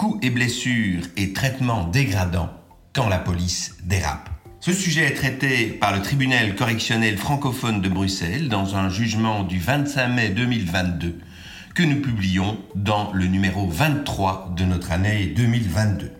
[0.00, 2.48] coups et blessures et traitements dégradants
[2.94, 4.30] quand la police dérape.
[4.58, 9.58] Ce sujet est traité par le tribunal correctionnel francophone de Bruxelles dans un jugement du
[9.58, 11.18] 25 mai 2022
[11.74, 16.10] que nous publions dans le numéro 23 de notre année 2022.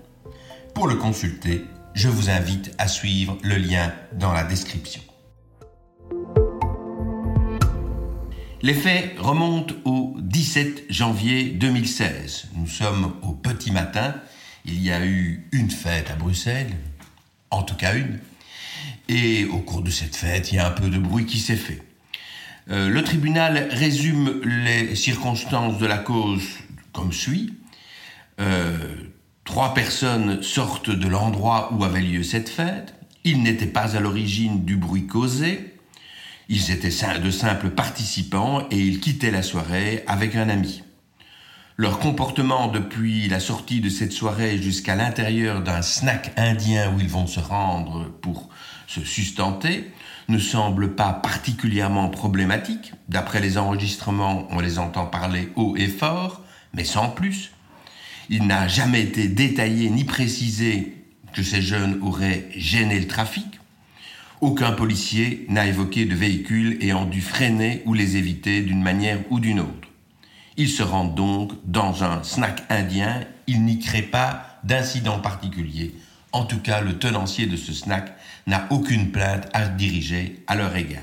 [0.74, 5.00] Pour le consulter, je vous invite à suivre le lien dans la description.
[8.62, 12.48] Les faits remontent au 17 janvier 2016.
[12.56, 14.14] Nous sommes au petit matin.
[14.66, 16.76] Il y a eu une fête à Bruxelles,
[17.50, 18.18] en tout cas une.
[19.08, 21.56] Et au cours de cette fête, il y a un peu de bruit qui s'est
[21.56, 21.80] fait.
[22.70, 26.44] Euh, le tribunal résume les circonstances de la cause
[26.92, 27.54] comme suit.
[28.40, 28.76] Euh,
[29.44, 32.94] trois personnes sortent de l'endroit où avait lieu cette fête.
[33.24, 35.69] Ils n'étaient pas à l'origine du bruit causé.
[36.52, 40.82] Ils étaient de simples participants et ils quittaient la soirée avec un ami.
[41.76, 47.08] Leur comportement depuis la sortie de cette soirée jusqu'à l'intérieur d'un snack indien où ils
[47.08, 48.48] vont se rendre pour
[48.88, 49.92] se sustenter
[50.28, 52.94] ne semble pas particulièrement problématique.
[53.08, 56.42] D'après les enregistrements, on les entend parler haut et fort,
[56.74, 57.52] mais sans plus.
[58.28, 60.96] Il n'a jamais été détaillé ni précisé
[61.32, 63.59] que ces jeunes auraient gêné le trafic.
[64.40, 69.38] Aucun policier n'a évoqué de véhicules ayant dû freiner ou les éviter d'une manière ou
[69.38, 69.88] d'une autre.
[70.56, 75.94] Ils se rendent donc dans un snack indien, il n'y crée pas d'incident particulier.
[76.32, 80.74] En tout cas, le tenancier de ce snack n'a aucune plainte à diriger à leur
[80.74, 81.02] égard.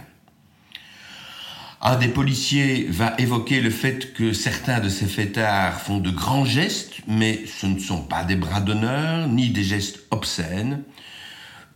[1.79, 6.45] Un des policiers va évoquer le fait que certains de ces fêtards font de grands
[6.45, 10.81] gestes, mais ce ne sont pas des bras d'honneur, ni des gestes obscènes.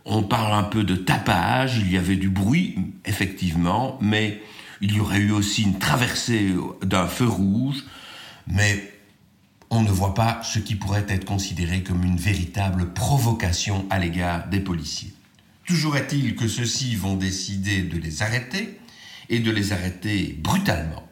[0.04, 4.42] On parle un peu de tapage, il y avait du bruit, effectivement, mais
[4.80, 7.84] il y aurait eu aussi une traversée d'un feu rouge,
[8.46, 8.92] mais
[9.70, 14.48] on ne voit pas ce qui pourrait être considéré comme une véritable provocation à l'égard
[14.48, 15.14] des policiers.
[15.66, 18.80] Toujours est-il que ceux-ci vont décider de les arrêter,
[19.32, 21.02] et de les arrêter brutalement.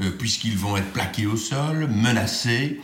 [0.00, 2.80] Euh, puisqu'ils vont être plaqués au sol, menacés,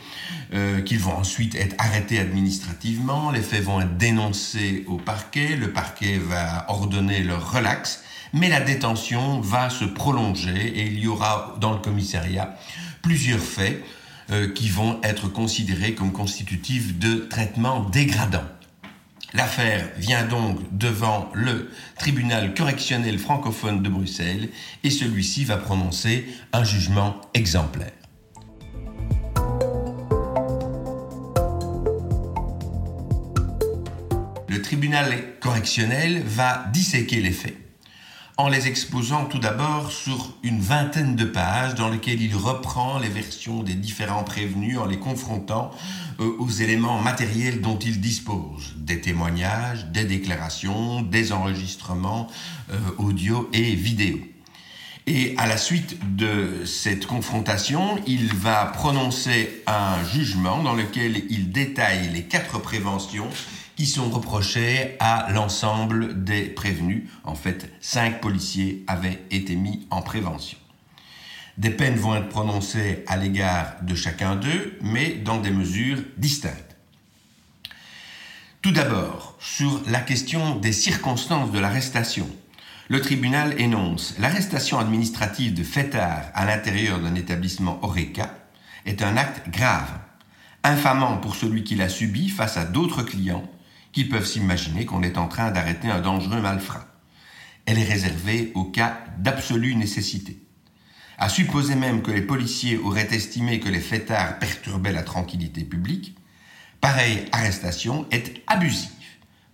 [0.53, 5.71] euh, qu'ils vont ensuite être arrêtés administrativement, les faits vont être dénoncés au parquet, le
[5.71, 11.55] parquet va ordonner leur relax, mais la détention va se prolonger et il y aura
[11.59, 12.55] dans le commissariat
[13.01, 13.83] plusieurs faits
[14.29, 18.43] euh, qui vont être considérés comme constitutifs de traitements dégradants.
[19.37, 24.49] L'affaire vient donc devant le tribunal correctionnel francophone de Bruxelles
[24.83, 27.91] et celui-ci va prononcer un jugement exemplaire.
[34.49, 37.66] Le tribunal correctionnel va disséquer les faits
[38.37, 43.09] en les exposant tout d'abord sur une vingtaine de pages dans lesquelles il reprend les
[43.09, 45.71] versions des différents prévenus en les confrontant
[46.19, 52.27] euh, aux éléments matériels dont il dispose, des témoignages, des déclarations, des enregistrements
[52.71, 54.19] euh, audio et vidéo.
[55.07, 61.51] Et à la suite de cette confrontation, il va prononcer un jugement dans lequel il
[61.51, 63.29] détaille les quatre préventions
[63.77, 67.03] qui sont reprochés à l'ensemble des prévenus.
[67.23, 70.57] En fait, cinq policiers avaient été mis en prévention.
[71.59, 76.75] Des peines vont être prononcées à l'égard de chacun d'eux, mais dans des mesures distinctes.
[78.63, 82.27] Tout d'abord, sur la question des circonstances de l'arrestation,
[82.89, 88.33] le tribunal énonce l'arrestation administrative de fêtard à l'intérieur d'un établissement ORECA
[88.87, 89.91] est un acte grave,
[90.63, 93.47] infamant pour celui qui l'a subi face à d'autres clients
[93.97, 96.85] qui peuvent s'imaginer qu'on est en train d'arrêter un dangereux malfrat.
[97.65, 100.39] Elle est réservée au cas d'absolue nécessité.
[101.17, 106.15] À supposer même que les policiers auraient estimé que les fêtards perturbaient la tranquillité publique,
[106.79, 108.91] pareille arrestation est abusive,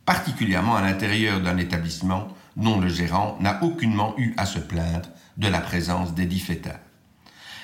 [0.05, 5.07] particulièrement à l'intérieur d'un établissement dont le gérant n'a aucunement eu à se plaindre
[5.37, 6.81] de la présence des dix fêtards.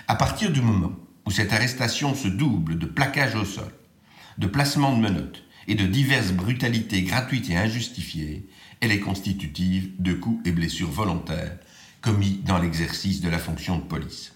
[0.08, 0.94] À partir du moment
[1.26, 3.74] où cette arrestation se double de plaquage au sol,
[4.38, 8.50] de placement de menottes, et de diverses brutalités gratuites et injustifiées,
[8.82, 11.58] elle est constitutive de coups et blessures volontaires
[12.02, 14.34] commis dans l'exercice de la fonction de police.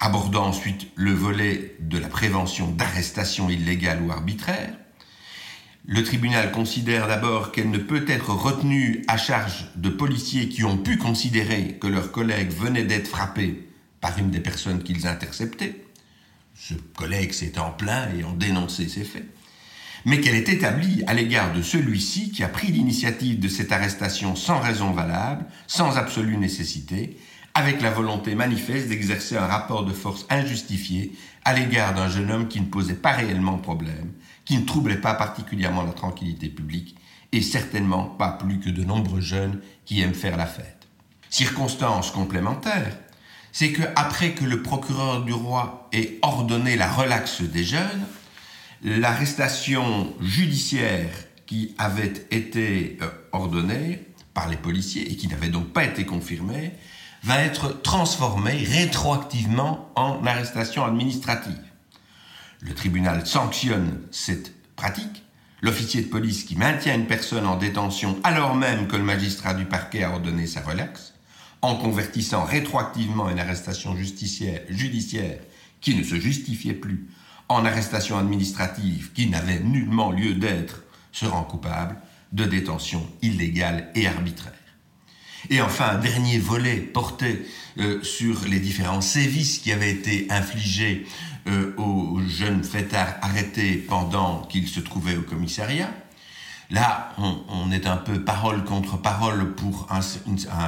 [0.00, 4.74] abordant ensuite le volet de la prévention d'arrestation illégale ou arbitraire.
[5.86, 10.76] Le tribunal considère d'abord qu'elle ne peut être retenue à charge de policiers qui ont
[10.76, 13.66] pu considérer que leurs collègues venaient d'être frappés
[14.00, 15.84] par une des personnes qu'ils interceptaient.
[16.54, 19.28] Ce collègue s'est en plaint et ont dénoncé ces faits.
[20.04, 24.36] Mais qu'elle est établie à l'égard de celui-ci qui a pris l'initiative de cette arrestation
[24.36, 27.16] sans raison valable, sans absolue nécessité,
[27.54, 31.12] avec la volonté manifeste d'exercer un rapport de force injustifié
[31.44, 34.12] à l'égard d'un jeune homme qui ne posait pas réellement problème,
[34.44, 36.96] qui ne troublait pas particulièrement la tranquillité publique,
[37.32, 40.86] et certainement pas plus que de nombreux jeunes qui aiment faire la fête.
[41.30, 42.96] Circonstance complémentaire,
[43.52, 48.04] c'est que après que le procureur du roi ait ordonné la relaxe des jeunes,
[48.84, 51.10] l'arrestation judiciaire
[51.46, 56.72] qui avait été euh, ordonnée par les policiers et qui n'avait donc pas été confirmée
[57.22, 61.58] va être transformée rétroactivement en arrestation administrative.
[62.60, 65.22] Le tribunal sanctionne cette pratique.
[65.62, 69.64] L'officier de police qui maintient une personne en détention alors même que le magistrat du
[69.64, 71.14] parquet a ordonné sa relaxe,
[71.62, 75.38] en convertissant rétroactivement une arrestation judiciaire
[75.80, 77.08] qui ne se justifiait plus
[77.48, 80.82] en arrestation administrative qui n'avait nullement lieu d'être,
[81.12, 81.96] se rend coupable
[82.32, 84.52] de détention illégale et arbitraire.
[85.50, 87.46] Et enfin, dernier volet porté
[87.78, 91.06] euh, sur les différents sévices qui avaient été infligés
[91.46, 95.90] euh, aux jeunes fêtards arrêtés pendant qu'ils se trouvaient au commissariat.
[96.74, 100.00] Là, on, est un peu parole contre parole pour un,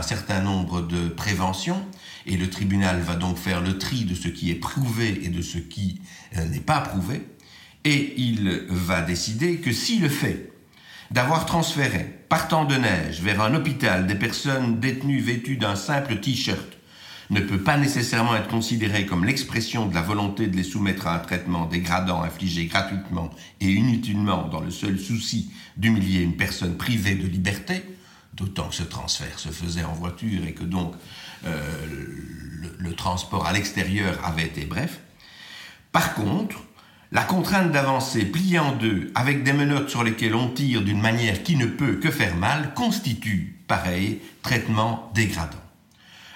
[0.03, 1.85] certain nombre de préventions,
[2.27, 5.43] et le tribunal va donc faire le tri de ce qui est prouvé et de
[5.43, 6.01] ce qui
[6.37, 7.27] euh, n'est pas prouvé,
[7.83, 10.53] et il va décider que si le fait
[11.11, 16.76] d'avoir transféré, partant de neige, vers un hôpital des personnes détenues vêtues d'un simple t-shirt
[17.31, 21.17] ne peut pas nécessairement être considéré comme l'expression de la volonté de les soumettre à
[21.17, 23.31] un traitement dégradant infligé gratuitement
[23.61, 27.83] et inutilement dans le seul souci d'humilier une personne privée de liberté,
[28.35, 30.95] d'autant que ce transfert se faisait en voiture et que donc
[31.47, 31.61] euh,
[32.61, 35.01] le, le transport à l'extérieur avait été bref.
[35.93, 36.63] Par contre,
[37.13, 41.43] la contrainte d'avancer pliée en deux avec des menottes sur lesquelles on tire d'une manière
[41.43, 45.66] qui ne peut que faire mal constitue, pareil, traitement dégradant.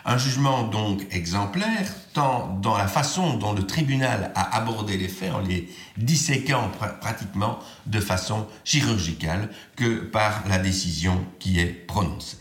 [0.05, 5.33] Un jugement donc exemplaire, tant dans la façon dont le tribunal a abordé les faits,
[5.33, 5.69] en les
[5.99, 6.71] disséquant
[7.01, 12.39] pratiquement de façon chirurgicale, que par la décision qui est prononcée.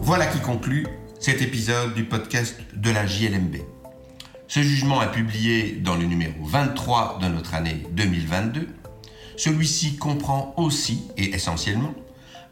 [0.00, 0.86] Voilà qui conclut
[1.20, 3.56] cet épisode du podcast de la JLMB.
[4.46, 8.66] Ce jugement est publié dans le numéro 23 de notre année 2022.
[9.38, 11.94] Celui-ci comprend aussi et essentiellement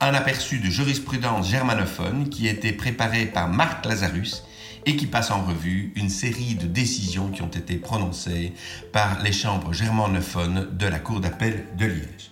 [0.00, 4.44] un aperçu de jurisprudence germanophone qui a été préparé par Marc Lazarus
[4.84, 8.52] et qui passe en revue une série de décisions qui ont été prononcées
[8.92, 12.30] par les chambres germanophones de la Cour d'appel de Liège.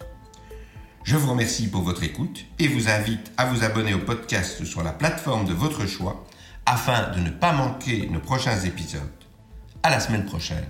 [1.02, 4.84] Je vous remercie pour votre écoute et vous invite à vous abonner au podcast sur
[4.84, 6.24] la plateforme de votre choix
[6.64, 9.02] afin de ne pas manquer nos prochains épisodes.
[9.82, 10.68] À la semaine prochaine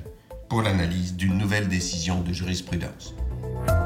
[0.49, 3.15] pour l'analyse d'une nouvelle décision de jurisprudence.
[3.53, 3.84] Bye.